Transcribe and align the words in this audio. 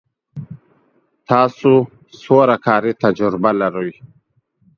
تاسو 1.29 1.71
څومره 2.21 2.55
کاري 2.65 2.93
تجربه 3.03 3.51
لرئ 3.61 3.91